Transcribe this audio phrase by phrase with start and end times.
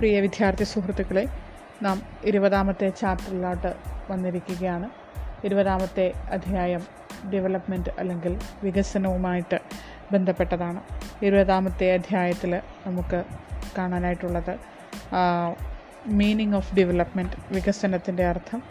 [0.00, 1.28] പ്രിയ വിദ്യാർത്ഥി സുഹൃത്തുക്കളെ
[1.82, 3.74] നാം ഇരുപതാമത്തെ ചാപ്റ്ററിലോട്ട്
[4.10, 4.90] വന്നിരിക്കുകയാണ്.
[5.44, 6.80] ഇരുപതാമത്തെ അധ്യായം
[7.32, 9.58] ഡെവലപ്മെന്റ് അല്ലെങ്കിൽ വികസനവുമായിട്ട്
[10.12, 10.80] ബന്ധപ്പെട്ടതാണ്.
[11.22, 13.24] ഇരുപതാമത്തെ അധ്യായത്തിൽ നമുക്ക്
[13.78, 14.58] കാണാനായിട്ടുള്ളത്
[16.06, 18.62] മീനിങ് ഓഫ് ഡെവലപ്മെന്റ് വികസനത്തിന്റെ അർത്ഥം.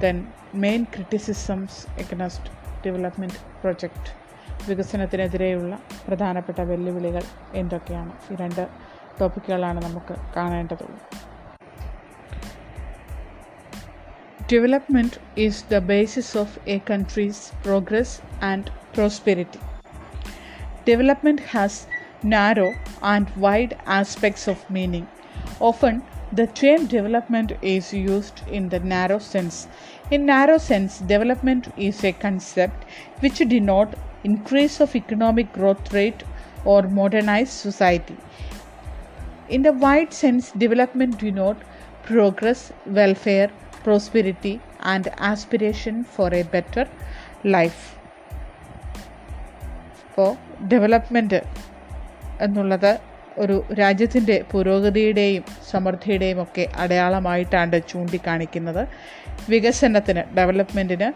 [0.00, 2.46] Then main criticisms against
[2.86, 4.10] development project
[4.70, 5.78] വികസനത്തിനെതിരെയുള്ള
[6.08, 7.22] പ്രധാനപ്പെട്ട വെല്ലുവിളികൾ
[7.54, 8.12] എന്തൊക്കെയാണ്?
[8.32, 8.83] ഈ രണ്ട്
[9.19, 11.05] ടോപ്പിക്കുകളാണ് നമുക്ക് കാണേണ്ടതുള്ളത്
[14.51, 18.15] development is the basis of a country's progress
[18.51, 19.59] and prosperity
[20.87, 21.81] development has
[22.35, 22.69] narrow
[23.13, 25.09] and wide aspects of meaning
[25.71, 25.95] of
[26.31, 29.67] the term development is used in the narrow sense.
[30.11, 32.85] In narrow sense, development is a concept
[33.19, 36.23] which denote increase of economic growth rate
[36.63, 38.15] or modernized society.
[39.52, 41.74] In the wide sense, development note
[42.14, 42.56] progress,
[42.90, 43.50] welfare,
[43.86, 44.54] prosperity,
[44.94, 46.86] and aspiration for a better
[47.46, 47.98] life.
[50.08, 50.36] അപ്പോൾ
[50.66, 51.42] development
[52.40, 52.98] എന്നുള്ളത്
[53.38, 58.88] ഒരു രാജ്യത്തിന്റെ പുരോഗതിയുടെയും സമൃദ്ധിയുടെയും ഒക്കെ അടയാളമായിട്ടാണ് ചൂണ്ടിക്കാണിക്കുന്നത്.
[59.48, 61.12] വികസനത്തിന് ഡെവലപ്മെന്റിന്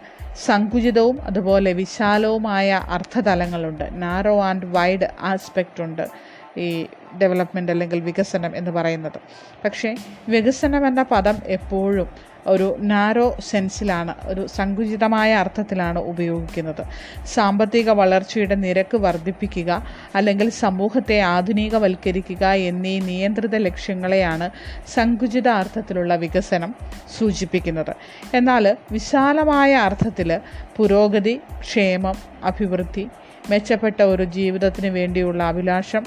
[0.47, 4.03] സങ്കുചിതവും അതുപോലെ വിശാലവുമായ അർത്ഥതലങ്ങളുണ്ട്.
[4.03, 6.09] നാരോ ആൻഡ് വൈഡ് ആസ്പെക്റ്റ് ഉണ്ട്.
[6.57, 6.87] ഈ
[7.23, 9.19] ഡെവലപ്മെന്റ് അല്ലെങ്കിൽ വികസനം എന്ന് പറയുന്നത്.
[9.65, 9.97] പക്ഷേ
[10.29, 16.85] വികസനം എന്ന പദം എപ്പോഴും ഒരു നാരോ സെൻസിലാണ് ഒരു സങ്കുചിതമായ അർത്ഥത്തിലാണ് ഉപയോഗിക്കുന്നത്.
[17.27, 24.51] സാമ്പത്തിക വളർച്ചയുടെ നിരക്ക് വർദ്ധിപ്പിക്കുക അല്ലെങ്കിൽ സമൂഹത്തെ ആധുനികവൽക്കരിക്കുക എന്നീ നിയന്ത്രിത ലക്ഷ്യങ്ങളെയാണ്
[24.87, 26.75] സങ്കുചിത അർത്ഥത്തിലുള്ള വികസനം
[27.19, 27.97] സൂചിപ്പിക്കുന്നത്.
[28.35, 30.41] എന്നാൽ വിശാലമായ അർത്ഥത്തിൽ
[30.77, 33.09] പുരോഗതി ക്ഷേമം അഭിവൃദ്ധി
[33.51, 36.05] മെച്ചപ്പെട്ട ഒരു ജീവിതത്തിന് വേണ്ടിയുള്ള അഭിലാഷം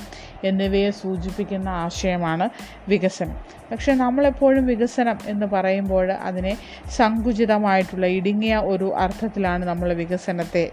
[0.49, 2.49] എന്നിവയെ സൂചിപ്പിക്കുന്ന ആശയമാണ്
[2.91, 3.37] വികസനം.
[3.71, 6.53] പക്ഷേ നമ്മളെപ്പോഴും വികസനം എന്ന് പറയുമ്പോൾ അതിനെ
[6.97, 10.63] സങ്കുചിതമായിട്ടുള്ള ഇടുങ്ങിയ ഒരു അർത്ഥത്തിലാണ് നമ്മൾ വികസനത്തെ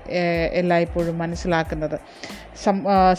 [0.61, 1.97] എല്ലായ്പ്പോഴും മനസ്സിലാക്കുന്നത്.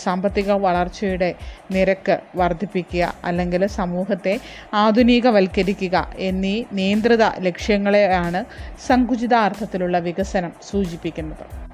[0.06, 1.30] സാമ്പത്തിക വളർച്ചയുടെ
[1.76, 4.36] നിരക്ക് വർദ്ധിപ്പിക്കുക അല്ലെങ്കിൽ സമൂഹത്തെ
[4.84, 5.98] ആധുനികവൽക്കരിക്കുക
[6.30, 8.42] എന്നീ നിയന്ത്രിത ലക്ഷ്യങ്ങളെയാണ്
[8.88, 11.69] സങ്കുചിത അർത്ഥത്തിലുള്ള വികസനം സൂചിപ്പിക്കുന്നത്.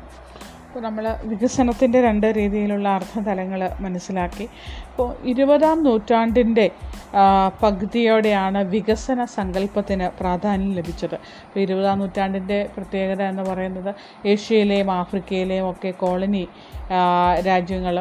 [0.76, 4.46] അപ്പോൾ നമ്മൾ വികസനത്തിന്റെ രണ്ട് രീതിയിലുള്ള അർത്ഥതലങ്ങൾ മനസ്സിലാക്കി.
[4.90, 6.66] അപ്പോൾ ഇരുപതാം നൂറ്റാണ്ടിന്റെ
[7.64, 11.16] പകുതിയോടെയാണ് വികസന സങ്കല്പത്തിന് പ്രാധാന്യം ലഭിച്ചത്.
[11.46, 13.96] അപ്പോൾ ഇരുപതാം നൂറ്റാണ്ടിന്റെ പ്രത്യേകത എന്ന് പറയുന്നത്
[14.28, 16.48] ഏഷ്യയിലെയും ആഫ്രിക്കയിലെയും ഒക്കെ കോളനി
[17.50, 17.98] രാജ്യങ്ങൾ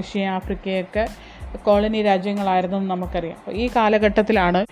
[0.00, 1.06] ഏഷ്യ ആഫ്രിക്കയൊക്കെ
[1.62, 3.38] കോളനി രാജ്യങ്ങളായിരുന്നു എന്ന് നമുക്കറിയാം.
[3.38, 4.66] അപ്പോൾ ഈ കാലഘട്ടത്തിലാണ്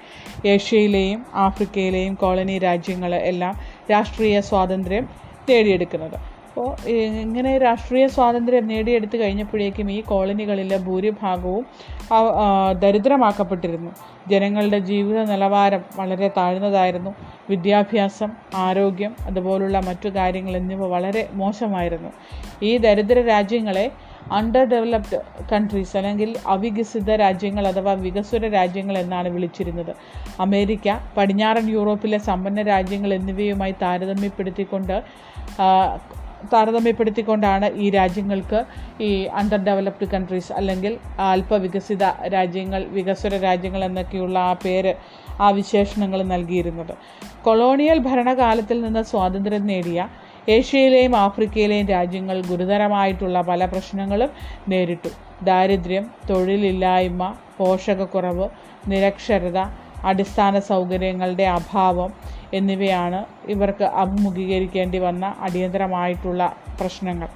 [0.47, 3.56] ഏഷ്യയിലെയും ആഫ്രിക്കയിലെയും കോളനി രാജ്യങ്ങൾ എല്ലാം
[3.91, 5.06] രാഷ്ട്രീയ സ്വാതന്ത്ര്യം
[5.49, 6.89] നേടിയെടുക്കുന്നത് അപ്പോൾ
[7.25, 11.65] ഇങ്ങനെ രാഷ്ട്രീയ സ്വാതന്ത്ര്യം നേടിയെടുത്തു കഴിഞ്ഞപ്പോഴേക്കും ഈ കോളനികളിലെ ഭൂരിഭാഗവും
[12.83, 13.93] ദരിദ്രമാക്കപ്പെട്ടിരുന്നു.
[14.31, 17.15] ജനങ്ങളുടെ ജീവിത നിലവാരം വളരെ താഴ്ന്നതായിരുന്നു.
[17.51, 22.12] വിദ്യാഭ്യാസം ആരോഗ്യം അതുപോലുള്ള മറ്റു കാര്യങ്ങൾ എന്നിവ വളരെ മോശമായിരുന്നു.
[22.62, 23.87] ഈ ദരിദ്ര രാജ്യങ്ങളെ
[24.33, 25.19] അണ്ടർ ഡെവലപ്ഡ്
[25.53, 29.93] കൺട്രീസ് അല്ലെങ്കിൽ അവികസിത രാജ്യങ്ങൾ അഥവാ വികസ്വര രാജ്യങ്ങൾ എന്നാണ് വിളിച്ചിരുന്നത്.
[30.41, 34.97] അമേരിക്ക പടിഞ്ഞാറൻ യൂറോപ്പിലെ സമ്പന്ന രാജ്യങ്ങൾ എന്നിവയുമായി താരതമ്യപ്പെടുത്തിക്കൊണ്ട്
[36.53, 38.65] താരതമ്യപ്പെടുത്തിക്കൊണ്ടാണ് ഈ രാജ്യങ്ങൾക്ക്
[39.03, 44.95] ഈ അണ്ടർ ഡെവലപ്ഡ് കൺട്രീസ് അല്ലെങ്കിൽ അല്പവികസിത രാജ്യങ്ങൾ വികസ്വര രാജ്യങ്ങൾ എന്നൊക്കെയുള്ള ആ പേര്
[45.41, 46.95] ആ വിശേഷണങ്ങൾ നൽകിയിരുന്നത്.
[47.43, 50.09] കൊളോണിയൽ ഭരണകാലത്തിൽ നിന്ന് സ്വാതന്ത്ര്യം നേടിയ
[50.49, 54.31] ഏഷ്യയിലെയും ആഫ്രിക്കയിലെയും രാജ്യങ്ങൾ ഗുരുതരമായിട്ടുള്ള പല പ്രശ്നങ്ങളും
[54.69, 55.11] നേരിട്ടു.
[55.43, 58.49] ദാരിദ്ര്യം തൊഴിലില്ലായ്മ പോഷകക്കുറവ്
[58.89, 59.59] നിരക്ഷരത
[60.05, 62.13] അടിസ്ഥാന സൗകര്യങ്ങളുടെ അഭാവം
[62.55, 63.21] എന്നിവയാണ്
[63.55, 66.43] ഇവർക്ക് അഭിമുഖീകരിക്കേണ്ടി വന്ന അടിയന്തരമായിട്ടുള്ള
[66.81, 67.29] പ്രശ്നങ്ങൾ.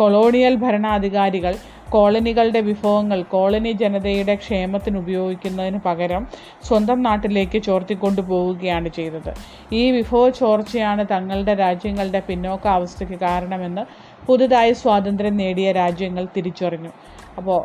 [0.00, 1.54] കൊളോണിയൽ ഭരണാധികാരികൾ
[1.90, 6.22] കോളനികളുടെ വിഭവങ്ങൾ കോളനി ജനതയുടെ ക്ഷേമത്തിന് ഉപയോഗിക്കുന്നതിന് പകരം
[6.68, 9.30] സ്വന്തം നാട്ടിലേക്ക് ചോർത്തിക്കൊണ്ടു പോവുകയാണ് ചെയ്തത്.
[9.72, 13.84] ഈ വിഭവ ചോർച്ചയാണ് തങ്ങളുടെ രാജ്യങ്ങളുടെ പിന്നോക്ക അവസ്ഥയ്ക്ക് കാരണമെന്ന്
[14.26, 16.92] പുതുതായി സ്വാതന്ത്ര്യം നേടിയ രാജ്യങ്ങൾ തിരിച്ചറിഞ്ഞു.
[17.38, 17.60] അപ്പോൾ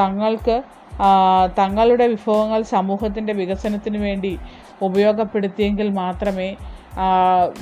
[0.00, 0.56] തങ്ങൾക്ക്
[1.58, 4.32] തങ്ങളുടെ വിഭവങ്ങൾ സമൂഹത്തിന്റെ വികസനത്തിന് വേണ്ടി
[4.82, 6.50] ഉപയോഗപ്പെടുത്തിയെങ്കിൽ മാത്രമേ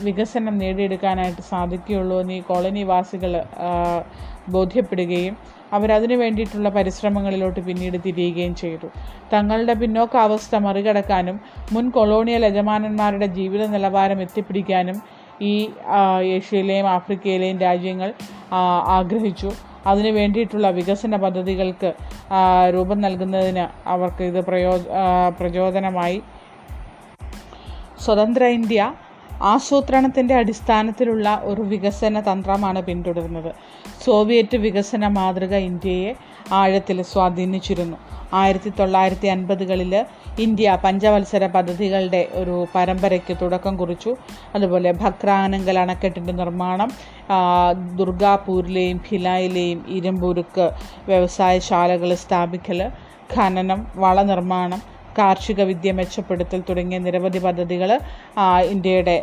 [0.07, 3.33] വികസനം നേടിയെടുക്കാനായിട്ട് സാധിക്കുകയുള്ളൂ എന്ന് ഈ കോളനിവാസികൾ
[4.55, 5.35] ബോധ്യപ്പെടുകയും
[5.73, 8.89] അവരതിനു വേണ്ടിയിട്ടുള്ള പരിശ്രമങ്ങളിലോട്ട് പിന്നീട് തിരിയുകയും ചെയ്തു.
[9.33, 11.41] തങ്ങളുടെ പിന്നോക്കാവസ്ഥ മറികടക്കാനും
[11.73, 14.99] മുൻ കൊളോണിയൽ യജമാനന്മാരുടെ ജീവിത നിലവാരം എത്തിപ്പിടിക്കാനും
[15.43, 15.55] ഈ
[16.37, 18.13] ഏഷ്യയിലെയും ആഫ്രിക്കയിലെയും രാജ്യങ്ങൾ
[18.99, 19.51] ആഗ്രഹിച്ചു.
[19.87, 21.91] അതിനു വേണ്ടിയിട്ടുള്ള വികസന പദ്ധതികൾക്ക്
[22.75, 24.73] രൂപം നൽകുന്നതിന് അവർക്ക് ഇത് പ്രയോ
[25.39, 26.19] പ്രചോദനമായി.
[28.05, 28.81] സ്വതന്ത്ര ഇന്ത്യ
[29.55, 33.51] ആസൂത്രണത്തിന്റെ അടിസ്ഥാനത്തിലുള്ള ഒരു വികസന തന്ത്രമാണ് പിന്തുടരുന്നത്.
[34.05, 36.13] സോവിയറ്റ് വികസന മാതൃക ഇന്ത്യയെ
[36.61, 37.97] ആഴത്തിൽ സ്വാധീനിച്ചിരുന്നു.
[38.41, 39.93] ആയിരത്തി തൊള്ളായിരത്തി അൻപതുകളിൽ
[40.45, 44.11] ഇന്ത്യ പഞ്ചവത്സര പദ്ധതികളുടെ ഒരു പരമ്പരയ്ക്ക് തുടക്കം കുറിച്ചു.
[44.55, 46.91] അതുപോലെ ഭക്രാനങ്കൽ അണക്കെട്ടിന്റെ നിർമ്മാണം
[48.01, 50.67] ദുർഗാപൂരിലെയും ഭിലായിലെയും ഇരുമ്പുരുക്ക്
[51.11, 52.81] വ്യവസായശാലകൾ സ്ഥാപിക്കൽ
[53.35, 54.81] ഖനനം വളനിർമ്മാണം
[55.19, 57.91] കാർഷിക വിദ്യ മെച്ചപ്പെടുത്തൽ തുടങ്ങിയ നിരവധി പദ്ധതികൾ
[58.65, 59.17] ഇന്ത്യയുടെ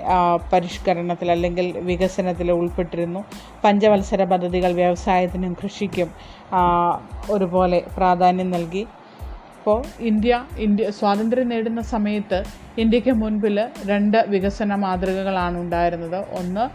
[0.54, 3.22] പരിഷ്കരണത്തിൽ അല്ലെങ്കിൽ വികസനത്തിൽ ഉൾപ്പെട്ടിരുന്നു.
[3.64, 6.12] പഞ്ചവത്സര പദ്ധതികൾ വ്യവസായത്തിനും കൃഷിക്കും
[7.30, 8.86] ഒരുപോലെ പ്രാധാന്യം നൽകി.
[9.58, 12.44] അപ്പോൾ ഇന്ത്യ ഇന്ത്യ സ്വാതന്ത്ര്യം നേടുന്ന സമയത്ത്
[12.78, 16.26] ഇന്ത്യയ്ക്ക് മുൻപിൽ രണ്ട് വികസന മാതൃകകളാണ് ഉണ്ടായിരുന്നത്.
[16.40, 16.66] ഒന്ന്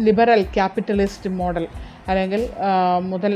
[0.00, 1.66] ലിബറൽ ക്യാപിറ്റലിസ്റ്റ് മോഡൽ
[2.08, 2.48] അല്ലെങ്കിൽ
[3.00, 3.32] മുതൽ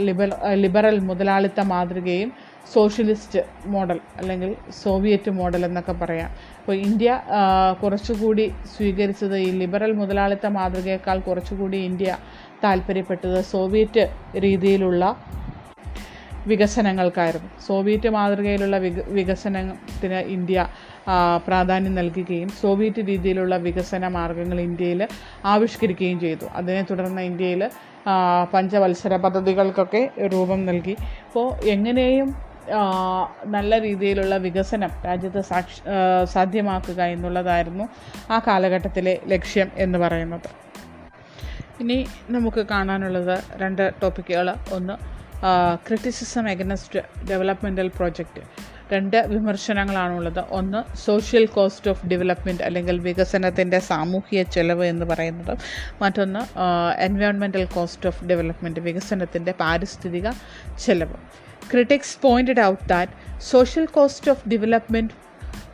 [0.55, 2.32] ലിബറൽ മുതലാളിത്ത മാതൃകയും
[2.66, 3.40] സോഷ്യലിസ്റ്റ്
[3.75, 4.50] മോഡൽ അല്ലെങ്കിൽ
[4.82, 6.31] സോവിയറ്റ് മോഡൽ എന്നൊക്കെ പറയാം.
[6.60, 7.10] അപ്പോൾ ഇന്ത്യ
[7.82, 8.46] കുറച്ചുകൂടി
[8.76, 12.16] സ്വീകരിച്ചത് ഈ ലിബറൽ മുതലാളിത്ത മാതൃകയേക്കാൾ കുറച്ചുകൂടി ഇന്ത്യ
[12.64, 14.05] താല്പര്യപ്പെട്ടത് സോവിയറ്റ്
[14.44, 15.05] രീതിയിലുള്ള
[16.50, 17.49] വികസനങ്ങൾക്കായിരുന്നു.
[17.66, 20.66] സോവിയറ്റ് മാതൃകയിലുള്ള വിക വികസനത്തിന് ഇന്ത്യ
[21.46, 25.08] പ്രാധാന്യം നൽകുകയും സോവിയറ്റ് രീതിയിലുള്ള വികസന മാർഗങ്ങൾ ഇന്ത്യയിൽ
[25.52, 26.46] ആവിഷ്കരിക്കുകയും ചെയ്തു.
[26.58, 27.62] അതിനെ തുടർന്ന് ഇന്ത്യയിൽ
[28.52, 30.02] പഞ്ചവത്സര പദ്ധതികൾക്കൊക്കെ
[30.34, 30.94] രൂപം നൽകി.
[31.28, 32.47] അപ്പോൾ എങ്ങനെയും
[33.55, 35.43] നല്ല രീതിയിലുള്ള വികസനം രാജ്യത്ത്
[36.35, 37.85] സാധ്യമാക്കുക എന്നുള്ളതായിരുന്നു
[38.35, 40.49] ആ കാലഘട്ടത്തിലെ ലക്ഷ്യം എന്ന് പറയുന്നത്.
[41.82, 41.99] ഇനി
[42.37, 44.97] നമുക്ക് കാണാനുള്ളത് രണ്ട് ടോപ്പിക്കുകൾ ഒന്ന്
[45.87, 47.00] ക്രിറ്റിസിസം എഗനസ്റ്റ്
[47.31, 48.43] ഡെവലപ്മെന്റൽ പ്രോജക്റ്റ്
[48.93, 50.44] രണ്ട് വിമർശനങ്ങളാണുള്ളത്.
[50.50, 55.58] ഒന്ന് സോഷ്യൽ കോസ്റ്റ് ഓഫ് ഡെവലപ്മെന്റ് അല്ലെങ്കിൽ വികസനത്തിന്റെ സാമൂഹിക ചെലവ് എന്ന് പറയുന്നത്.
[56.02, 56.43] മറ്റൊന്ന്
[57.00, 60.29] എൻവയോൺമെന്റൽ കോസ്റ്റ് ഓഫ് ഡെവലപ്മെന്റ് വികസനത്തിന്റെ പാരിസ്ഥിതിക
[60.85, 61.19] ചെലവ്.
[61.70, 65.11] Critics pointed out that social cost of development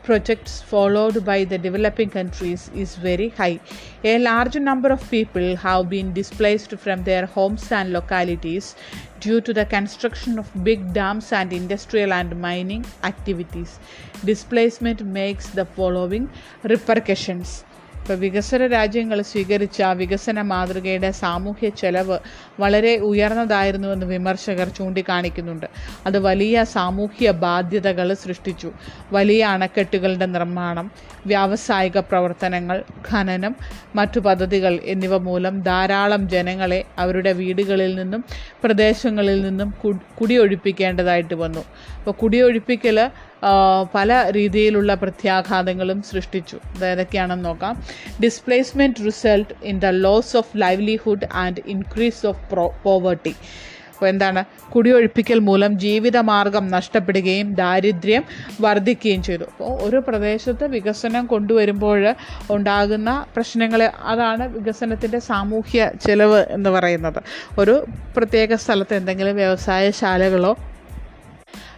[0.05, 3.59] projects followed by the developing countries is very high.
[4.05, 8.77] A large number of people have been displaced from their homes and localities
[9.21, 13.79] due to the construction of big dams and industrial and mining activities.
[14.25, 16.29] Displacement makes the following
[16.63, 17.65] repercussions.
[18.05, 22.17] ഇപ്പോൾ വികസന രാജ്യങ്ങൾ സ്വീകരിച്ച വികസന മാതൃകയുടെ സാമൂഹ്യ ചെലവ്
[22.61, 25.67] വളരെ ഉയർന്നതായിരുന്നുവെന്ന് വിമർശകർ ചൂണ്ടിക്കാണിക്കുന്നുണ്ട്.
[26.07, 28.71] അത് വലിയ സാമൂഹ്യ ബാധ്യതകൾ സൃഷ്ടിച്ചു.
[29.13, 30.91] വലിയ അണക്കെട്ടുകളുടെ നിർമ്മാണം
[31.27, 32.77] വ്യാവസായിക പ്രവർത്തനങ്ങൾ
[33.11, 33.55] ഖനനം
[33.97, 38.25] മറ്റു പദ്ധതികൾ എന്നിവ മൂലം ധാരാളം ജനങ്ങളെ അവരുടെ വീടുകളിൽ നിന്നും
[38.65, 39.71] പ്രദേശങ്ങളിൽ നിന്നും
[40.21, 41.65] കുടിയൊഴിപ്പിക്കേണ്ടതായിട്ട് വന്നു.
[41.99, 42.99] അപ്പോൾ കുടിയൊഴിപ്പിക്കൽ
[43.95, 46.59] പല രീതിയിലുള്ള പ്രത്യാഘാതങ്ങളും സൃഷ്ടിച്ചു.
[46.85, 47.83] ഏതൊക്കെയാണെന്ന് നോക്കാം.
[48.23, 53.35] Displacement result in the loss of livelihood and increase of poverty
[53.95, 54.45] അപ്പോൾ എന്താണ്?
[54.71, 58.25] കുടിയൊഴിപ്പിക്കൽ മൂലം ജീവിതമാർഗം നഷ്ടപ്പെടുകയും ദാരിദ്ര്യം
[58.61, 59.45] വർദ്ധിക്കുകയും ചെയ്തു.
[59.45, 62.15] അപ്പോൾ ഒരു പ്രദേശത്ത് വികസനം കൊണ്ടുവരുമ്പോൾ
[62.51, 67.23] ഉണ്ടാകുന്ന പ്രശ്നങ്ങൾ അതാണ് വികസനത്തിന്റെ സാമൂഹ്യ ചെലവ് എന്ന് പറയുന്നത്.
[67.59, 67.87] ഒരു
[68.17, 70.57] പ്രത്യേക സ്ഥലത്ത് എന്തെങ്കിലും വ്യവസായശാലകളോ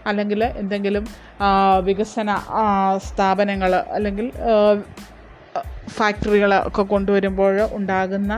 [0.07, 1.05] അല്ലെങ്കിൽ എന്തെങ്കിലും
[1.85, 2.31] വികസന
[2.97, 4.29] സ്ഥാപനങ്ങൾ അല്ലെങ്കിൽ
[5.89, 8.33] ഫാക്ടറികൾ ഒക്കെ കൊണ്ടുവരുമ്പോൾ ഉണ്ടാകുന്ന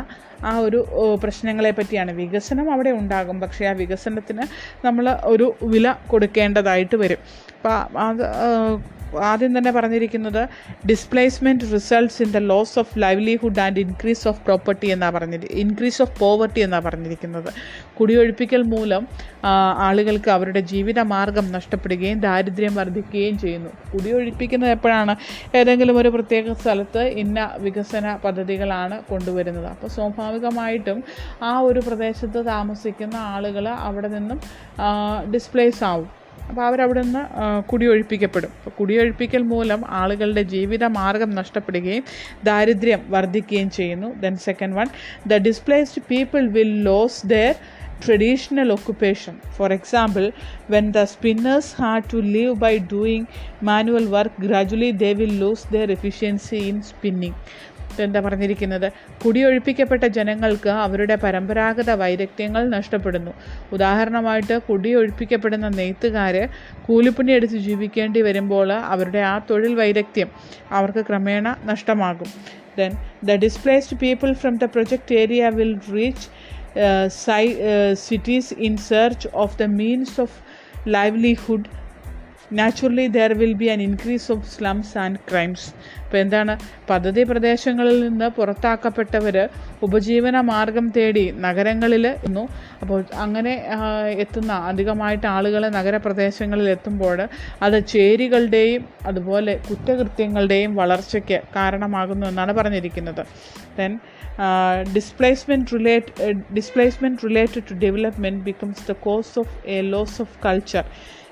[0.45, 0.81] ആ ഒരു
[1.23, 2.11] പ്രശ്നങ്ങളെ പറ്റിയാണ്.
[2.13, 3.41] വികസനം അവിടെ ഉണ്ടാകും.
[3.41, 4.45] പക്ഷേ ആ വികസനത്തിന്
[4.87, 7.19] നമ്മൾ ഒരു വില കൊടുക്കേണ്ടതായിട്ട് വരും.
[9.23, 10.49] ആദ്യം തന്നെ പറഞ്ഞിരിക്കുന്നത്
[10.87, 16.21] displacement results in the loss of livelihood and increase of property എന്നാണ് പറഞ്ഞിരി ഇൻക്രീസ് ഓഫ്
[16.21, 17.49] പോവർട്ടി എന്നാണ് പറഞ്ഞിരിക്കുന്നത്.
[17.99, 19.09] കുടിയൊഴിപ്പിക്കൽ മൂലം
[19.87, 23.71] ആളുകൾക്ക് അവരുടെ ജീവിത മാർഗം നഷ്ടപ്പെടുകയും ദാരിദ്ര്യം വർദ്ധിക്കുകയും ചെയ്യുന്നു.
[23.95, 25.17] കുടിയൊഴിപ്പിക്കുന്നത് എപ്പോഴാണ്?
[25.55, 29.67] ഏതെങ്കിലും ഒരു പ്രത്യേക സ്ഥലത്ത് ഇന്ന വികസന പദ്ധതികളാണ് കൊണ്ടുവരുന്നത്.
[29.67, 31.05] അപ്പോൾ സ്വാഭാവികമായിട്ടും
[31.43, 34.41] ആ ഒരു പ്രദേശത്ത് താമസിക്കുന്ന ആളുകൾ അവിടെ നിന്നും
[35.35, 36.28] ഡിസ്പ്ലേസ് ആവും.
[36.49, 37.23] അപ്പോൾ അവരവിടെ നിന്ന്
[37.71, 42.05] കുടിയൊഴിപ്പിക്കപ്പെടും അപ്പോൾ കുടിയൊഴിപ്പിക്കൽ മൂലം ആളുകളുടെ ജീവിത മാർഗം നഷ്ടപ്പെടുകയും
[42.45, 44.89] ദാരിദ്ര്യം വർദ്ധിക്കുകയും ചെയ്യുന്നു then second one
[45.27, 47.55] the displaced people will lose their
[48.01, 49.41] traditional occupation.
[49.51, 50.27] For example,
[50.69, 53.27] when the spinners had to live by doing
[53.63, 57.35] manual work, gradually they will lose their efficiency in spinning.
[58.03, 58.93] എന്താ പറഞ്ഞിരിക്കുന്നത്?
[59.25, 63.33] കുടിയൊഴിപ്പിക്കപ്പെട്ട ജനങ്ങൾക്ക് അവരുടെ പരമ്പരാഗത വൈദഗ്ധ്യങ്ങൾ നഷ്ടപ്പെടുന്നു.
[63.73, 66.49] ഉദാഹരണമായിട്ട് കുടിയൊഴിപ്പിക്കപ്പെടുന്ന നെയ്ത്തുകാർ
[66.87, 70.31] കൂലിപ്പണി എടുത്ത് ജീവിക്കേണ്ടി വരുമ്പോൾ അവരുടെ ആ തൊഴിൽ വൈദഗ്ധ്യം
[70.71, 72.31] അവർക്ക് ക്രമേണ നഷ്ടമാകും.
[72.79, 72.93] Then
[73.25, 76.27] the displaced people from the project area will reach
[77.09, 77.45] psi
[77.93, 80.31] cities in search of the means of
[80.87, 81.65] livelihood.
[82.57, 85.67] Naturally there will be an increase of slums and crimes
[86.05, 86.53] ഇപ്പോൾ എന്താണ്?
[86.91, 89.37] പദ്ധതി പ്രദേശങ്ങളിൽ നിന്ന് പുറത്താക്കപ്പെട്ടവർ
[89.83, 92.45] ഉപജീവന മാർഗം തേടി നഗരങ്ങളിൽ എത്തുന്നു
[92.83, 93.53] അപ്പോൾ അങ്ങനെ
[94.25, 97.29] എത്തുന്ന അധികമായിട്ട് ആളുകൾ നഗരപ്രദേശങ്ങളിൽ എത്തുമ്പോൾ
[97.63, 103.23] അത് ചേരികളുടെയും അതുപോലെ കുറ്റകൃത്യങ്ങളുടെയും വളർച്ചയ്ക്ക് കാരണമാകുന്നു എന്നാണ് പറഞ്ഞിരിക്കുന്നത്.
[103.79, 103.93] Then
[104.97, 110.85] displacement relate displacement related to development becomes the cause of a loss of culture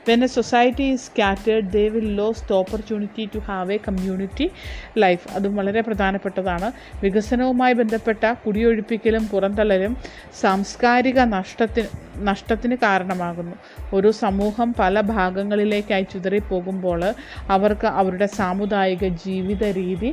[0.06, 4.46] when a society is scattered they will lose the opportunity to have a community
[5.04, 5.24] life.
[5.36, 6.68] അതും വളരെ പ്രധാനപ്പെട്ടതാണ്.
[7.02, 9.96] വികസനവുമായി ബന്ധപ്പെട്ട കുടിയൊഴിപ്പിക്കലും പുറന്തള്ളലും
[10.40, 11.88] സാംസ്കാരിക നഷ്ടത്തിന്
[12.28, 13.56] നഷ്ടത്തിന് കാരണമാകുന്നു.
[13.96, 17.02] ഒരു സമൂഹം പല ഭാഗങ്ങളിലേക്കായി ചിതറിപ്പോകുമ്പോൾ
[17.56, 20.12] അവർക്ക് അവരുടെ സാമുദായിക ജീവിത രീതി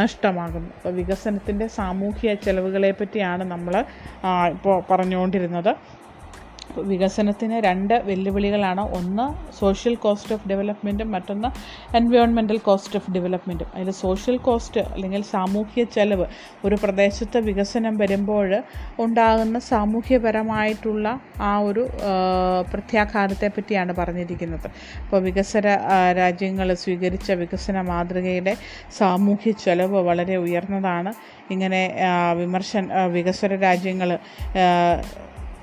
[0.00, 0.70] നഷ്ടമാകുന്നു.
[0.76, 3.74] അപ്പോൾ വികസനത്തിന്റെ സാമൂഹിക ചെലവുകളെ പറ്റിയാണ് നമ്മൾ
[4.54, 5.72] ഇപ്പോൾ പറഞ്ഞുകൊണ്ടിരുന്നത്.
[6.90, 8.80] വികസനത്തിന് രണ്ട് വെല്ലുവിളികളാണ്.
[8.98, 9.26] ഒന്ന്
[9.58, 11.48] സോഷ്യൽ കോസ്റ്റ് ഓഫ് ഡെവലപ്മെന്റും മറ്റൊന്ന്
[11.96, 16.26] എൻവയോൺമെന്റൽ കോസ്റ്റ് ഓഫ് ഡെവലപ്മെന്റും അതിൽ സോഷ്യൽ കോസ്റ്റ് അല്ലെങ്കിൽ സാമൂഹ്യ ചെലവ്
[16.64, 18.48] ഒരു പ്രദേശത്ത് വികസനം വരുമ്പോൾ
[18.98, 21.06] ഉണ്ടാകുന്ന സാമൂഹ്യപരമായിട്ടുള്ള
[21.40, 21.84] ആ ഒരു
[22.72, 24.68] പ്രത്യാഘാതത്തെ പറ്റിയാണ് പറഞ്ഞിരിക്കുന്നത്.
[25.04, 25.66] അപ്പോൾ വികസന
[26.16, 28.54] രാജ്യങ്ങൾ സ്വീകരിച്ച വികസന മാതൃകയുടെ
[28.98, 31.12] സാമൂഹ്യ ചെലവ് വളരെ ഉയർന്നതാണ്.
[31.50, 31.80] ഇങ്ങനെ
[32.36, 34.10] വിമർശൻ ആ, വികസ്വര രാജ്യങ്ങൾ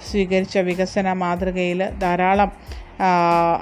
[0.10, 2.52] സ്വീകരിച്ച വികസന മാതൃകയിൽ ധാരാളം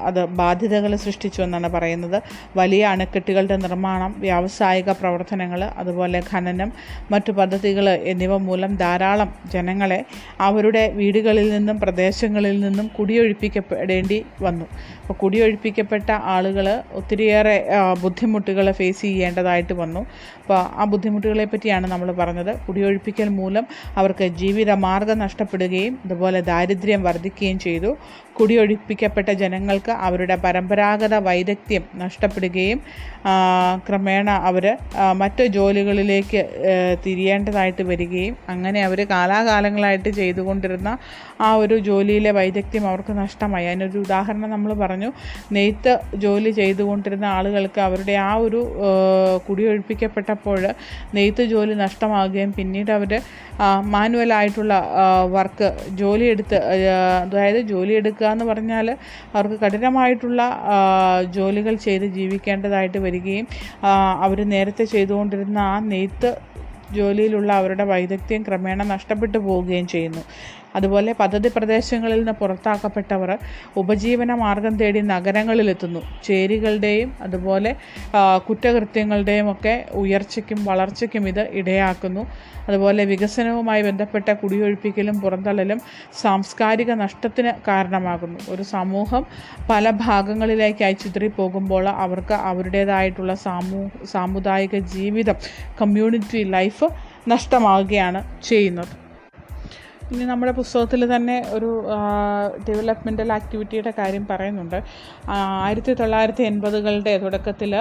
[0.08, 2.16] അത് ബാധ്യതകൾ സൃഷ്ടിച്ചു എന്നാണ് പറയുന്നത്.
[2.60, 6.70] വലിയ അണക്കെട്ടുകളുടെ നിർമ്മാണം വ്യാവസായിക പ്രവർത്തനങ്ങൾ അതുപോലെ ഖനനം
[7.12, 10.00] മറ്റു പദ്ധതികൾ എന്നിവ മൂലം ധാരാളം ജനങ്ങളെ
[10.48, 14.68] അവരുടെ വീടുകളിൽ നിന്നും പ്രദേശങ്ങളിൽ നിന്നും കുടിയൊഴിപ്പിക്കപ്പെടേണ്ടി വന്നു.
[15.10, 16.66] അപ്പോൾ കുടിയൊഴിപ്പിക്കപ്പെട്ട ആളുകൾ
[16.98, 17.56] ഒത്തിരിയേറെ
[18.02, 20.02] ബുദ്ധിമുട്ടുകൾ ഫേസ് ചെയ്യേണ്ടതായിട്ട് വന്നു.
[20.42, 22.52] അപ്പോൾ ആ ബുദ്ധിമുട്ടുകളെ പറ്റിയാണ് നമ്മൾ പറഞ്ഞത്.
[22.66, 23.66] കുടിയൊഴിപ്പിക്കൽ മൂലം
[24.00, 27.94] അവർക്ക് ജീവിത മാർഗം നഷ്ടപ്പെടുകയും അതുപോലെ ദാരിദ്ര്യം വർദ്ധിക്കുകയും ചെയ്തു.
[28.40, 32.80] കുടിയൊഴിപ്പിക്കപ്പെട്ട ജനങ്ങൾക്ക് അവരുടെ പരമ്പരാഗത വൈദഗ്ധ്യം നഷ്ടപ്പെടുകയും
[33.88, 34.66] ക്രമേണ അവർ
[35.22, 36.44] മറ്റു ജോലികളിലേക്ക്
[37.06, 40.92] തിരിയേണ്ടതായിട്ട് വരികയും അങ്ങനെ അവർ കാലാകാലങ്ങളായിട്ട് ചെയ്തുകൊണ്ടിരുന്ന
[41.42, 43.66] ആ ഒരു ജോലിയിലെ വൈദഗ്ധ്യം അവർക്ക് നഷ്ടമായി.
[43.66, 45.10] അതിനൊരു ഉദാഹരണം നമ്മൾ പറഞ്ഞു.
[45.52, 48.62] നെയ്ത്ത് ജോലി ചെയ്തുകൊണ്ടിരുന്ന ആളുകൾക്ക് അവരുടെ ആ ഒരു
[49.48, 50.60] കുടിയൊഴിപ്പിക്കപ്പെട്ടപ്പോൾ
[51.14, 53.14] നെയ്ത്ത് ജോലി നഷ്ടമാകുകയും പിന്നീട് അവർ
[53.96, 54.74] മാനുവലായിട്ടുള്ള
[55.32, 55.70] വർക്ക്
[56.02, 56.60] ജോലിയെടുത്ത്
[57.26, 58.88] അതായത് ജോലിയെടുക്കുക എന്ന് പറഞ്ഞാൽ
[59.34, 60.42] അവർക്ക് കഠിനമായിട്ടുള്ള
[61.38, 63.48] ജോലികൾ ചെയ്ത് ജീവിക്കേണ്ടതായിട്ട് വരികയും
[64.26, 66.32] അവർ നേരത്തെ ചെയ്തുകൊണ്ടിരുന്ന ആ നെയ്ത്ത്
[66.94, 70.24] ജോലിയിലുള്ള അവരുടെ വൈദഗ്ധ്യം ക്രമേണ നഷ്ടപ്പെട്ടു പോവുകയും ചെയ്യുന്നു.
[70.76, 73.32] അതുപോലെ പദ്ധതി പ്രദേശങ്ങളിൽ നിന്ന് പുറത്താക്കപ്പെട്ടവർ
[73.82, 76.02] ഉപജീവന മാർഗം തേടി നഗരങ്ങളിലെത്തുന്നു.
[76.24, 77.72] ചേരികളുടെയും അതുപോലെ
[78.48, 82.24] കുറ്റകൃത്യങ്ങളുടെയും ഒക്കെ ഉയർച്ചയ്ക്കും വളർച്ചയ്ക്കും ഇത് ഇടയാക്കുന്നു.
[82.68, 85.80] അതുപോലെ വികസനവുമായി ബന്ധപ്പെട്ട കുടിയൊഴിപ്പിക്കലും പുറന്തള്ളലും
[86.22, 88.40] സാംസ്കാരിക നഷ്ടത്തിന് കാരണമാകുന്നു.
[88.54, 89.24] ഒരു സമൂഹം
[89.70, 93.82] പല ഭാഗങ്ങളിലേക്കായി ചിതറിപ്പോകുമ്പോൾ അവർക്ക് അവരുടേതായിട്ടുള്ള സാമൂ
[94.16, 95.38] സാമുദായിക ജീവിതം
[95.82, 96.90] കമ്മ്യൂണിറ്റി ലൈഫ്
[97.34, 99.09] നഷ്ടമാവുകയാണ് ചെയ്യുന്നത്.
[100.14, 101.68] ഇനി നമ്മുടെ പുസ്തകത്തിൽ തന്നെ ഒരു
[102.68, 104.78] ഡെവലപ്മെന്റൽ ആക്ടിവിറ്റിയുടെ കാര്യം പറയുന്നുണ്ട്.
[105.66, 107.74] ആയിരത്തി തൊള്ളായിരത്തി എൺപതുകളുടെ തുടക്കത്തിൽ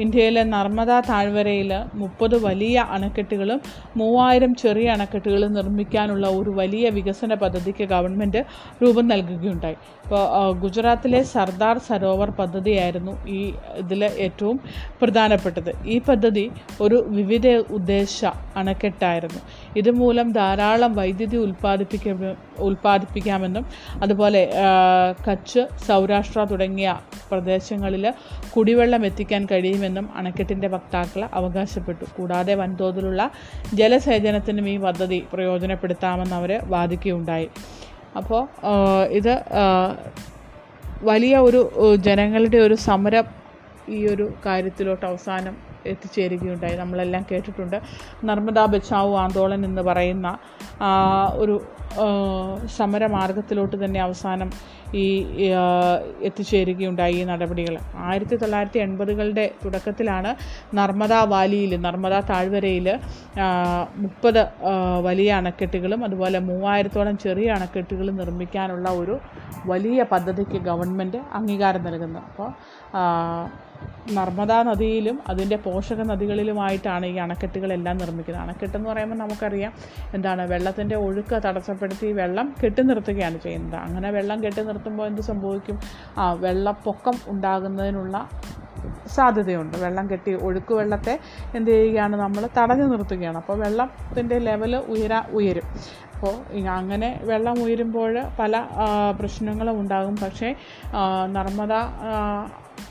[0.00, 3.60] ഇന്ത്യയിലെ നർമ്മദ താഴ്വരയിൽ മുപ്പത് വലിയ അണക്കെട്ടുകളും
[3.96, 8.42] മൂവായിരം ചെറിയ അണക്കെട്ടുകളും നിർമ്മിക്കാനുള്ള ഒരു വലിയ വികസന പദ്ധതിക്ക് ഗവൺമെന്റ്
[8.82, 9.78] രൂപം നൽകുകയുണ്ടായി.
[10.04, 13.40] ഇപ്പോൾ ഗുജറാത്തിലെ സർദാർ സരോവർ പദ്ധതിയായിരുന്നു ഈ
[13.82, 14.60] ഇതിൽ ഏറ്റവും
[15.02, 15.72] പ്രധാനപ്പെട്ടത്.
[15.86, 16.44] ഈ പദ്ധതി
[16.80, 17.46] ഒരു വിവിധ
[17.78, 18.24] ഉദ്ദേശ
[18.56, 19.40] അണക്കെട്ടായിരുന്നു.
[19.76, 21.36] ഇതുമൂലം ധാരാളം വൈദ്യുതി
[21.76, 23.66] ഉൽപ്പാദിപ്പിക്ക ഉൽപ്പാദിപ്പിക്കാമെന്നും
[24.02, 24.50] അതുപോലെ
[25.30, 28.14] കച്ച് സൗരാഷ്ട്ര തുടങ്ങിയ പ്രദേശങ്ങളിൽ
[28.56, 32.04] കുടിവെള്ളം എത്തിക്കാൻ കഴിയുമെന്നും അണക്കെട്ടിന്റെ വക്താക്കൾ അവകാശപ്പെട്ടു.
[32.18, 33.30] കൂടാതെ വൻതോതിലുള്ള
[33.74, 37.48] ജലസേചനത്തിനും ഈ പദ്ധതി പ്രയോജനപ്പെടുത്താമെന്ന് അവർ വാദിക്കുകയുണ്ടായി.
[38.16, 38.42] അപ്പോൾ
[39.04, 39.34] ഇത്
[41.02, 43.24] വലിയ ഒരു ജനങ്ങളുടെ ഒരു സമരം
[43.88, 46.76] ഈ ഒരു കാര്യത്തിലോട്ട് അവസാനം എത്തിച്ചേരുകയുണ്ടായി.
[46.76, 47.78] നമ്മളെല്ലാം കേട്ടിട്ടുണ്ട്.
[48.24, 50.38] നർമ്മദാ ബച്ചാവു ആന്തോളൻ എന്ന് പറയുന്ന
[51.34, 51.56] ഒരു
[52.76, 54.48] സമരമാർഗത്തിലോട്ട് തന്നെ അവസാനം
[54.94, 55.04] ഈ
[56.22, 57.74] എത്തിച്ചേരുകയുണ്ടായി ഈ നടപടികൾ.
[58.08, 60.30] ആയിരത്തി തൊള്ളായിരത്തി എൺപതുകളുടെ തുടക്കത്തിലാണ്
[60.76, 62.88] നർമ്മദ വാലിയിൽ നർമ്മദ താഴ്വരയിൽ
[63.96, 64.42] മുപ്പത്
[65.02, 69.16] വലിയ അണക്കെട്ടുകളും അതുപോലെ മൂവായിരത്തോളം ചെറിയ അണക്കെട്ടുകളും നിർമ്മിക്കാനുള്ള ഒരു
[69.66, 72.50] വലിയ പദ്ധതിക്ക് ഗവൺമെന്റ് അംഗീകാരം നൽകുന്നത് അപ്പോൾ
[74.16, 78.42] നർമ്മദാ നദിയിലും അതിന്റെ പോഷക നദികളിലുമായിട്ടാണ് ഈ അണക്കെട്ടുകളെല്ലാം നിർമ്മിക്കുന്നത്.
[78.42, 79.72] അണക്കെട്ടെന്ന് പറയുമ്പോൾ നമുക്കറിയാം
[80.14, 83.78] എന്താണ് വെള്ളത്തിന്റെ ഒഴുക്ക് തടസ്സപ്പെടുത്തി വെള്ളം കെട്ടി നിർത്തുകയാണ് ചെയ്യുന്നത്.
[83.80, 85.78] അങ്ങനെ വെള്ളം കെട്ടി നിർത്തുമ്പോൾ എന്ത് സംഭവിക്കും?
[86.18, 88.16] ആ വെള്ളപ്പൊക്കം ഉണ്ടാകുന്നതിനുള്ള
[89.14, 89.76] സാധ്യതയുണ്ട്.
[89.84, 91.14] വെള്ളം കെട്ടി ഒഴുക്ക് വെള്ളത്തെ
[91.54, 92.16] എന്ത് ചെയ്യുകയാണ്?
[92.16, 93.38] നമ്മൾ തടഞ്ഞു നിർത്തുകയാണ്.
[93.38, 95.66] അപ്പോൾ വെള്ളത്തിന്റെ ലെവൽ ഉയരാ ഉയരും.
[96.14, 96.34] അപ്പോൾ
[96.76, 98.62] അങ്ങനെ വെള്ളം ഉയരുമ്പോൾ പല
[99.20, 100.14] പ്രശ്നങ്ങളും ഉണ്ടാകും.
[100.22, 100.54] പക്ഷേ
[101.36, 101.72] നർമ്മദ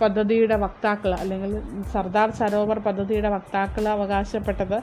[0.02, 1.52] പദ്ധതിയുടെ വക്താക്കൾ അല്ലെങ്കിൽ
[1.94, 4.76] സർദാർ സരോവർ പദ്ധതിയുടെ വക്താക്കൾ അവകാശപ്പെട്ടത്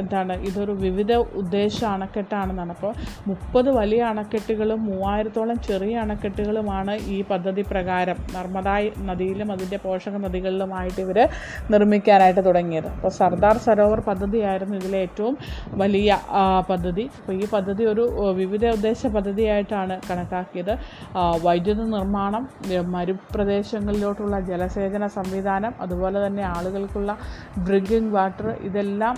[0.00, 2.72] എന്താണ് ഇതൊരു വിവിധ ഉദ്ദേശ അണക്കെട്ടാണെന്നാണ്.
[2.76, 2.92] അപ്പോൾ
[3.26, 8.68] മുപ്പത് വലിയ അണക്കെട്ടുകളും മൂവായിരത്തോളം ചെറിയ അണക്കെട്ടുകളുമാണ് ഈ പദ്ധതി പ്രകാരം നർമ്മദ
[9.08, 11.18] നദിയിലും അതിന്റെ പോഷക നദികളിലുമായിട്ട് ഇവർ
[11.74, 12.88] നിർമ്മിക്കാനായിട്ട് തുടങ്ങിയത്.
[12.96, 15.34] അപ്പോൾ സർദാർ സരോവർ പദ്ധതിയായിരുന്നു ഇതിലെ ഏറ്റവും
[15.74, 16.10] വലിയ
[16.68, 17.04] പദ്ധതി.
[17.18, 18.04] അപ്പോൾ ഈ പദ്ധതി ഒരു
[18.40, 20.74] വിവിധ ഉദ്ദേശ പദ്ധതിയായിട്ടാണ് കണക്കാക്കിയത്.
[21.46, 22.78] വൈദ്യുത നിർമ്മാണം ഏ,
[23.82, 27.10] മരുപ്രദേശങ്ങളിലോട്ടുള്ള ജലസേചന സംവിധാനം അതുപോലെ തന്നെ ആളുകൾക്കുള്ള
[27.66, 29.14] ഡ്രിങ്കിങ് വാട്ടർ ഇതെല്ലാം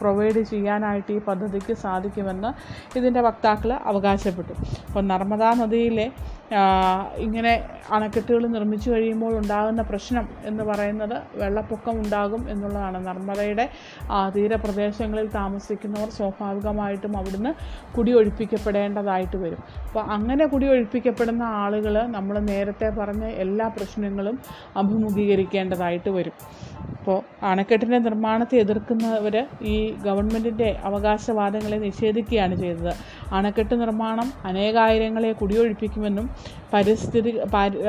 [0.00, 2.50] പ്രൊവൈഡ് ചെയ്യാനായിട്ട് ഈ പദ്ധതിക്ക് സാധിക്കുമെന്ന്
[2.98, 4.54] ഇതിന്റെ വക്താക്കൾ അവകാശപ്പെട്ടു.
[4.88, 6.06] അപ്പോൾ നർമ്മദാ നദിയിലെ
[7.18, 7.52] ഇങ്ങനെ
[7.92, 13.06] അണക്കെട്ടുകൾ നിർമ്മിച്ചു കഴിയുമ്പോൾ ഉണ്ടാകുന്ന പ്രശ്നം എന്ന് പറയുന്നത് വെള്ളപ്പൊക്കം ഉണ്ടാകും എന്നുള്ളതാണ്.
[13.06, 13.68] നർമ്മദയുടെ
[14.36, 17.52] തീരപ്രദേശങ്ങളിൽ താമസിക്കുന്നവർ സ്വാഭാവികമായിട്ടും അവിടുന്ന്
[17.96, 19.62] കുടിയൊഴിപ്പിക്കപ്പെടേണ്ടതായിട്ട് വരും.
[19.88, 24.38] അപ്പോൾ അങ്ങനെ കുടിയൊഴിപ്പിക്കപ്പെടുന്ന ആളുകൾ നമ്മൾ നേരത്തെ പറഞ്ഞ എല്ലാ പ്രശ്നങ്ങളും
[24.76, 26.32] അഭിമുഖീകരിക്കേണ്ടതായിട്ട് വരും.
[26.98, 32.92] അപ്പോൾ അണക്കെട്ടിന്റെ നിർമ്മാണത്തെ എതിർക്കുന്നവർ ഈ ഗവൺമെന്റിന്റെ അവകാശവാദങ്ങളെ നിഷേധിക്കുകയാണ് ചെയ്തത്.
[33.32, 36.30] അണക്കെട്ട് നിർമ്മാണം അനേകായിരങ്ങളെ കുടിയൊഴിപ്പിക്കുമെന്നും
[36.72, 37.30] പരിസ്ഥിതി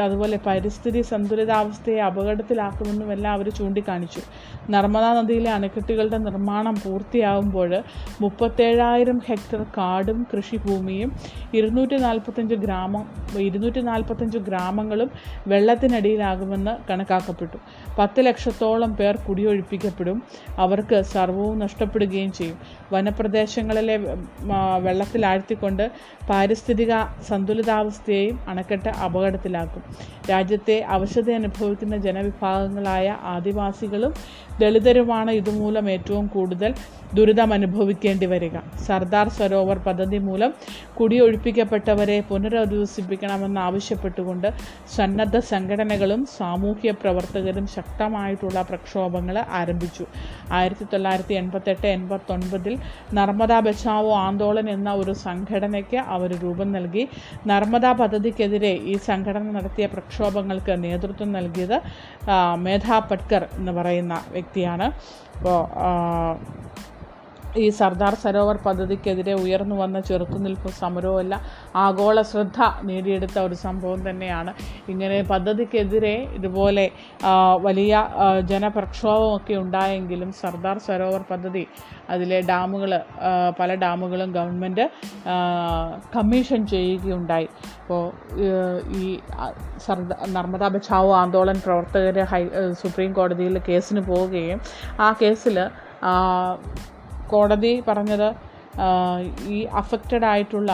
[0.04, 4.22] അതുപോലെ പരിസ്ഥിതി സന്തുലിതാവസ്ഥയെ അപകടത്തിലാക്കുമെന്നും എല്ലാം അവർ ചൂണ്ടിക്കാണിച്ചു.
[4.70, 7.84] നർമ്മദാ നദിയിലെ അണക്കെട്ടുകളുടെ നിർമ്മാണം പൂർത്തിയാകുമ്പോൾ
[8.22, 11.16] മുപ്പത്തേഴായിരം ഹെക്ടർ കാടും കൃഷിഭൂമിയും
[11.54, 15.12] ഇരുന്നൂറ്റി നാൽപ്പത്തഞ്ച് ഗ്രാമം ഇരുന്നൂറ്റി നാൽപ്പത്തഞ്ച് ഗ്രാമങ്ങളും
[15.48, 17.58] വെള്ളത്തിനടിയിലാകുമെന്ന് കണക്കാക്കപ്പെട്ടു.
[18.00, 20.24] പത്ത് ലക്ഷത്തോളം പേർ കുടിയൊഴിപ്പിക്കപ്പെടും.
[20.58, 22.58] അവർക്ക് സർവവും നഷ്ടപ്പെടുകയും ചെയ്യും.
[22.92, 24.18] വനപ്രദേശങ്ങളിലെ
[24.54, 24.78] ആ,
[25.28, 25.86] വെള്ളത്തിലാഴ്ത്തിക്കൊണ്ട്
[26.30, 26.94] പാരിസ്ഥിതിക
[27.30, 29.84] സന്തുലിതാവസ്ഥയെയും അണക്കെട്ട് അപകടത്തിലാക്കും.
[30.32, 34.12] രാജ്യത്തെ അവശത അനുഭവിക്കുന്ന ജനവിഭാഗങ്ങളായ ആദിവാസികളും
[34.62, 36.72] ദളിതരുമാണ് ഇതുമൂലം ഏറ്റവും കൂടുതൽ
[37.18, 38.56] ദുരിതം അനുഭവിക്കേണ്ടി വരിക.
[38.88, 40.52] സർദാർ സരോവർ പദ്ധതി മൂലം
[40.98, 44.48] കുടിയൊഴിപ്പിക്കപ്പെട്ടവരെ പുനരധിവസിപ്പിക്കണമെന്നാവശ്യപ്പെട്ടുകൊണ്ട്
[44.96, 50.06] സന്നദ്ധ സംഘടനകളും സാമൂഹ്യ പ്രവർത്തകരും ശക്തമായിട്ടുള്ള പ്രക്ഷോഭങ്ങൾ ആരംഭിച്ചു.
[50.58, 52.74] ആയിരത്തി തൊള്ളായിരത്തി എൺപത്തെട്ട് എൺപത്തൊൻപതിൽ
[53.20, 57.04] നർമ്മദ ബച്ചാവോ ആന്തോളൻ എന്ന ഒരു സംഘടനയ്ക്ക് അവർ രൂപം നൽകി.
[57.52, 61.78] നർമ്മദാ പദ്ധതിക്കെതിരെ ഈ സംഘടന നടത്തിയ പ്രക്ഷോഭങ്ങൾക്ക് നേതൃത്വം നൽകിയത്
[62.66, 64.88] മേധാ പട്കർ എന്ന് പറയുന്ന വ്യക്തിയാണ്.
[65.38, 65.60] അപ്പോൾ
[67.64, 71.42] ഈ സർദാർ സരോവർ പദ്ധതിക്കെതിരെ ഉയർന്നു വന്ന ചെറുത്തുനിൽപ്പ് സമരവും എല്ലാം
[71.86, 74.52] ആഗോള ശ്രദ്ധ നേടിയെടുത്ത ഒരു സംഭവം തന്നെയാണ്.
[74.92, 76.86] ഇങ്ങനെ പദ്ധതിക്കെതിരെ ഇതുപോലെ
[77.68, 77.94] വലിയ
[78.52, 81.64] ജനപ്രക്ഷോഭമൊക്കെ ഉണ്ടായെങ്കിലും സർദാർ സരോവർ പദ്ധതി
[82.10, 82.92] അതിലെ ഡാമുകൾ
[83.60, 84.86] പല ഡാമുകളും ഗവൺമെന്റ്
[86.16, 87.50] കമ്മീഷൻ ചെയ്യുകയുണ്ടായി.
[87.82, 88.04] അപ്പോൾ
[89.02, 89.06] ഈ
[89.86, 92.44] സർദാ നർമ്മദ ബച്ചാവോ ആന്തോളൻ പ്രവർത്തകരെ ഹൈ
[92.82, 94.62] സുപ്രീം കോടതിയിൽ കേസിന് പോവുകയും
[95.00, 95.58] ആ കേസിൽ
[97.34, 98.30] കോടതി പറഞ്ഞത്
[99.56, 100.72] ഈ അഫക്റ്റഡ് ആയിട്ടുള്ള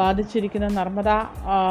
[0.00, 1.10] ബാധിച്ചിരിക്കുന്ന നർമ്മദ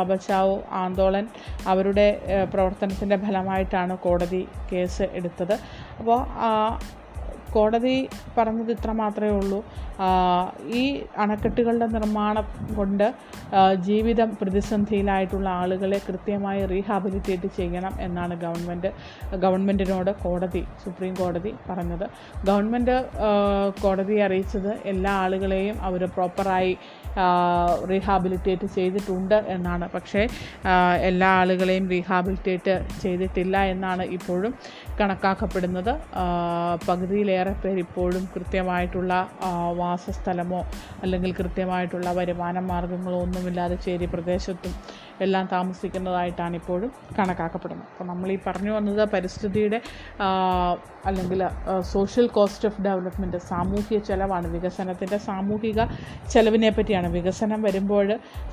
[0.10, 1.26] ബച്ചാവ് ആന്തോളൻ
[1.68, 2.08] അവരുടെ
[2.54, 5.56] പ്രവർത്തനത്തിന്റെ ഫലമായിട്ടാണ് കോടതി കേസ് എടുത്തത്.
[6.00, 6.20] അപ്പോൾ
[7.54, 9.60] കോടതി പറഞ്ഞത് ഇത്ര മാത്രമേ ഉള്ളൂ.
[10.74, 13.14] ഈ അണക്കെട്ടുകളുടെ നിർമ്മാണം കൊണ്ട്
[13.80, 18.92] ജീവിതം പ്രതിസന്ധിയിലായിട്ടുള്ള ആളുകളെ കൃത്യമായി റീഹാബിലിറ്റേറ്റ് ചെയ്യണം എന്നാണ് ഗവൺമെന്റ്
[19.36, 22.08] ഗവൺമെന്റിനോട് കോടതി സുപ്രീം കോടതി പറഞ്ഞത്.
[22.46, 22.98] ഗവൺമെന്റ്
[23.82, 26.78] കോടതി കോടതിയെ അറിയിച്ചത് എല്ലാ ആളുകളെയും അവർ പ്രോപ്പറായി
[27.90, 29.90] റീഹാബിലിറ്റേറ്റ് ചെയ്തിട്ടുണ്ട് എന്നാണ്.
[29.90, 30.28] പക്ഷേ
[31.02, 34.54] എല്ലാ ആളുകളെയും റീഹാബിലിറ്റേറ്റ് ചെയ്തിട്ടില്ല എന്നാണ് ഇപ്പോഴും
[35.02, 35.92] കണക്കാക്കപ്പെടുന്നത്.
[36.16, 36.26] ആ,
[37.40, 39.14] പകുതിയിലേറെ പേര് ഇപ്പോഴും കൃത്യമായിട്ടുള്ള
[39.78, 40.62] വാസസ്ഥലമോ
[41.02, 44.74] അല്ലെങ്കിൽ കൃത്യമായിട്ടുള്ള വരുമാന മാർഗങ്ങളോ ഒന്നുമില്ലാതെ ചേരി പ്രദേശത്തും
[45.26, 47.88] എല്ലാം താമസിക്കുന്നതായിട്ടാണ് ഇപ്പോഴും കണക്കാക്കപ്പെടുന്നത്.
[47.92, 49.80] അപ്പോൾ നമ്മൾ ഈ പറഞ്ഞു വന്നത് പരിസ്ഥിതിയുടെ
[51.10, 51.42] അല്ലെങ്കിൽ
[51.94, 54.48] സോഷ്യൽ കോസ്റ്റ് ഓഫ് ഡെവലപ്മെന്റ് സാമൂഹിക ചെലവാണ്.
[54.56, 55.80] വികസനത്തിന്റെ സാമൂഹിക
[56.34, 57.10] ചെലവിനെ പറ്റിയാണ്.
[57.18, 58.08] വികസനം വരുമ്പോൾ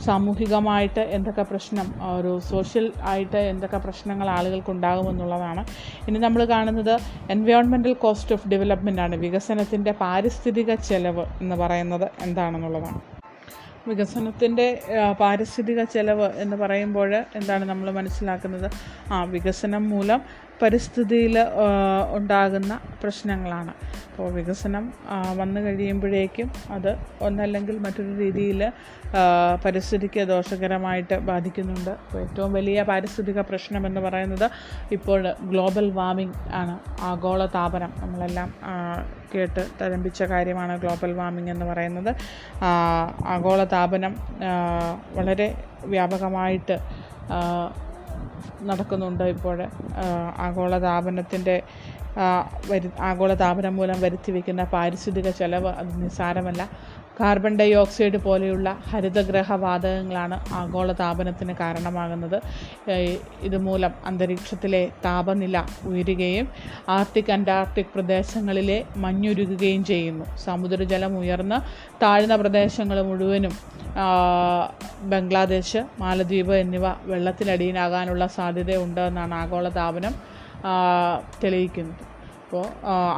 [0.07, 5.65] സാമൂഹികമായിട്ട് എന്തൊക്കെ പ്രശ്നം ഒരു സോഷ്യൽ ആയിട്ട് എന്തൊക്കെ പ്രശ്നങ്ങൾ ആളുകൾക്ക് ഉണ്ടാകുമെന്നുള്ളതാണ്
[6.09, 6.95] ഇനി നമ്മൾ കാണുന്നത്
[7.37, 9.17] എൻവയോൺമെന്റൽ കോസ്റ്റ് ഓഫ് ഡെവലപ്മെന്റ് ആണ്.
[9.17, 13.01] വികസനത്തിന്റെ പാരിസ്ഥിതിക ചെലവ് എന്ന് പറയുന്നത് എന്താണെന്നുള്ളതാണ്.
[13.89, 14.67] വികസനത്തിന്റെ
[15.21, 18.69] പാരിസ്ഥിതിക ചെലവ് എന്ന് പറയുമ്പോൾ എന്താണ് നമ്മൾ മനസ്സിലാക്കുന്നത്?
[19.13, 20.21] ആ വികസനം മൂലം
[20.65, 21.37] പരിസ്ഥിതിയിൽ
[22.17, 22.73] ഉണ്ടാകുന്ന
[23.03, 23.73] പ്രശ്നങ്ങളാണ്.
[24.11, 24.85] അപ്പോൾ വികസനം
[25.39, 28.61] വന്നു കഴിയുമ്പോഴേക്കും അത് ഒന്നല്ലെങ്കിൽ മറ്റൊരു രീതിയിൽ
[29.65, 31.91] പരിസ്ഥിതിക്ക് ദോഷകരമായിട്ട് ബാധിക്കുന്നുണ്ട്.
[31.91, 34.47] അപ്പോൾ ഏറ്റവും വലിയ പാരിസ്ഥിതിക പ്രശ്നം എന്ന് പറയുന്നത്
[34.93, 35.21] ഇപ്പോൾ
[35.53, 36.77] ഗ്ലോബൽ വാർമിംഗ് ആണ്.
[37.01, 37.93] ആഗോള താപനം.
[38.03, 38.51] നമ്മളെല്ലാം
[39.35, 42.11] കേട്ട് തരംപിച്ച കാര്യമാണ് ഗ്ലോബൽ വാർമിംഗ് എന്ന് പറയുന്നത്.
[43.35, 44.15] ആഗോള താപനം
[45.17, 45.49] വളരെ
[45.85, 46.79] വ്യാപകമായിട്ട്
[48.63, 49.59] നടക്കുന്നുണ്ട് ഇപ്പോൾ
[50.47, 51.57] ആഗോളതാപനത്തിന്റെ
[52.71, 56.63] വരു ആഗോളതാപനം മൂലം വരുത്തി വയ്ക്കുന്ന പാരിസ്ഥിതിക ചെലവ് അത് നിസ്സാരമല്ല.
[57.21, 62.39] കാർബൺ ഡൈ ഓക്സൈഡ് പോലെയുള്ള ഹരിതഗ്രഹ വാതകങ്ങളാണ് ആഗോളതാപനത്തിന് കാരണമാകുന്നത്.
[63.43, 66.49] ഇതുമൂലം അന്തരീക്ഷത്തിലെ താപനില ഉയരുകയും
[66.89, 70.25] ആർട്ടിക് അന്റാർട്ടിക് പ്രദേശങ്ങളിലെ മഞ്ഞുരുകുകയും ചെയ്യുന്നു.
[70.47, 71.61] സമുദ്രജലം ഉയർന്ന്
[72.03, 73.55] താഴ്ന്ന പ്രദേശങ്ങൾ മുഴുവനും
[75.13, 80.15] ബംഗ്ലാദേശ് മാലദ്വീപ് എന്നിവ വെള്ളത്തിനടിയിലാകാനുള്ള സാധ്യതയുണ്ടെന്നാണ് ആഗോളതാപനം
[81.43, 82.14] തെളിയിക്കുന്നത്.
[82.45, 82.67] അപ്പോൾ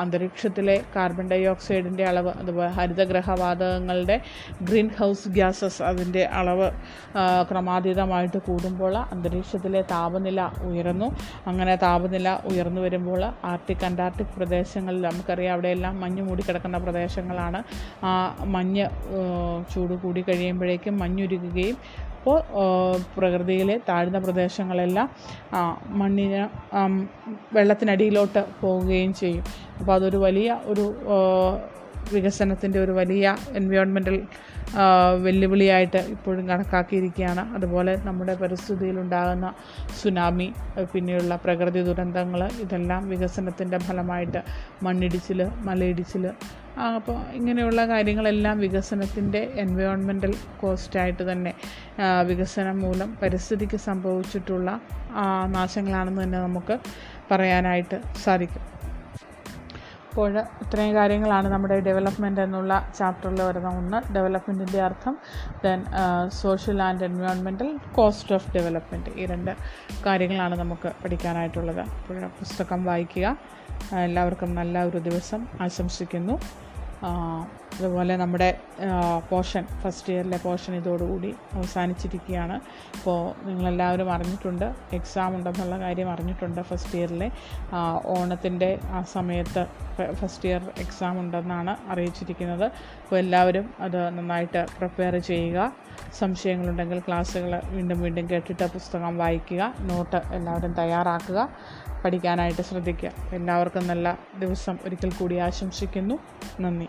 [0.00, 4.16] അന്തരീക്ഷത്തിലെ കാർബൺ ഡൈ ഓക്സൈഡിന്റെ അളവ് അതുപോലെ ഹരിതഗ്രഹവാതകങ്ങളുടെ
[4.62, 6.68] ഗ്രീൻ ഹൗസ് ഗ്യാസസ് അതിന്റെ അളവ്
[7.50, 11.08] ക്രമാതീതമായിട്ട് കൂടുമ്പോൾ അന്തരീക്ഷത്തിലെ താപനില ഉയരുന്നു.
[11.46, 17.62] അങ്ങനെ താപനില ഉയർന്നു വരുമ്പോൾ ആർട്ടിക് അന്റാർട്ടിക് പ്രദേശങ്ങളിൽ നമുക്കറിയാം അവിടെയെല്ലാം മഞ്ഞ് മൂടിക്കിടക്കുന്ന പ്രദേശങ്ങളാണ്.
[18.04, 18.12] ആ
[18.56, 18.86] മഞ്ഞ്
[19.74, 21.78] ചൂട് കൂടി കഴിയുമ്പോഴേക്കും മഞ്ഞുരുകുകയും
[22.26, 22.40] അപ്പോൾ
[23.16, 25.08] പ്രകൃതിയിലെ താഴ്ന്ന പ്രദേശങ്ങളെല്ലാം
[25.98, 26.40] മണ്ണിന്
[27.54, 29.44] വെള്ളത്തിനടിയിലോട്ട് പോവുകയും ചെയ്യും.
[29.78, 30.86] അപ്പോൾ അതൊരു വലിയ ഒരു
[32.12, 34.16] വികസനത്തിന്റെ ഒരു വലിയ എൻവയോൺമെന്റൽ
[35.22, 37.54] വെല്ലുവിളിയായിട്ട് ഇപ്പോഴും കണക്കാക്കിയിരിക്കുകയാണ്.
[37.54, 39.54] അതുപോലെ നമ്മുടെ പരിസ്ഥിതിയിലുണ്ടാകുന്ന
[40.02, 40.52] സുനാമി
[40.92, 44.42] പിന്നെയുള്ള പ്രകൃതി ദുരന്തങ്ങൾ ഇതെല്ലാം വികസനത്തിന്റെ ഫലമായിട്ട്
[44.82, 46.26] മണ്ണിടിച്ചിൽ മലയിടിച്ചിൽ
[46.84, 51.54] അപ്പോൾ ഇങ്ങനെയുള്ള കാര്യങ്ങളെല്ലാം വികസനത്തിന്റെ എൻവയോൺമെന്റൽ കോസ്റ്റായിട്ട് തന്നെ
[52.22, 54.80] വികസനം മൂലം പരിസ്ഥിതിക്ക് സംഭവിച്ചിട്ടുള്ള
[55.46, 56.78] നാശങ്ങളാണെന്ന് തന്നെ നമുക്ക്
[57.30, 58.75] പറയാനായിട്ട് സാധിക്കും.
[60.16, 63.98] അപ്പോൾ ഇത്രയും കാര്യങ്ങളാണ് നമ്മുടെ ഡെവലപ്മെന്റ് എന്നുള്ള ചാപ്റ്ററിൽ വരുന്ന ഒന്ന്.
[64.14, 65.14] ഡെവലപ്മെന്റിന്റെ അർത്ഥം
[65.64, 65.80] ദെൻ
[66.38, 69.52] സോഷ്യൽ ആൻഡ് എൻവയോൺമെന്റൽ കോസ്റ്റ് ഓഫ് ഡെവലപ്മെന്റ് ഈ രണ്ട്
[70.06, 71.82] കാര്യങ്ങളാണ് നമുക്ക് പഠിക്കാനായിട്ടുള്ളത്.
[71.98, 73.36] അപ്പോൾ പുസ്തകം വായിക്കുക.
[74.06, 76.36] എല്ലാവർക്കും നല്ല ഒരു ദിവസം ആശംസിക്കുന്നു.
[77.04, 78.58] അതുപോലെ നമ്മുടെ
[79.30, 82.60] പോർഷൻ ഫസ്റ്റ് ഇയറിലെ പോർഷൻ ഇതോടുകൂടി അവസാനിച്ചിരിക്കുകയാണ്.
[82.98, 87.30] അപ്പോൾ നിങ്ങളെല്ലാവരും അറിഞ്ഞിട്ടുണ്ട് എക്സാം ഉണ്ടെന്നുള്ള കാര്യം അറിഞ്ഞിട്ടുണ്ട് ഫസ്റ്റ് ഇയറിലെ.
[88.04, 89.66] ഓണത്തിന്റെ ആ സമയത്ത്
[90.20, 92.64] ഫസ്റ്റ് ഇയർ എക്സാം ഉണ്ടെന്നാണ് അറിയിച്ചിരിക്കുന്നത്.
[93.02, 95.72] അപ്പോൾ എല്ലാവരും അത് നന്നായിട്ട് പ്രിപ്പയർ ചെയ്യുക.
[96.18, 99.74] സംശയങ്ങളുണ്ടെങ്കിൽ ക്ലാസ്സുകൾ വീണ്ടും വീണ്ടും കേട്ടിട്ട് പുസ്തകം വായിക്കുക.
[99.80, 101.48] നോട്ട് എല്ലാവരും തയ്യാറാക്കുക.
[102.06, 103.12] പഠിക്കാനായിട്ട് ശ്രദ്ധിക്കുക.
[103.32, 106.18] എല്ലാവർക്കും നല്ല ദിവസം ഒരിക്കൽ കൂടി ആശംസിക്കുന്നു.
[106.60, 106.88] നന്ദി.